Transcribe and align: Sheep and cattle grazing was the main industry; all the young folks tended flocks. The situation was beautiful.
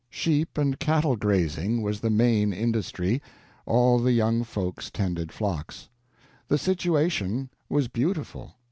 Sheep 0.09 0.57
and 0.57 0.79
cattle 0.79 1.15
grazing 1.15 1.83
was 1.83 1.99
the 1.99 2.09
main 2.09 2.53
industry; 2.53 3.21
all 3.67 3.99
the 3.99 4.13
young 4.13 4.43
folks 4.43 4.89
tended 4.89 5.31
flocks. 5.31 5.89
The 6.47 6.57
situation 6.57 7.49
was 7.69 7.87
beautiful. 7.87 8.55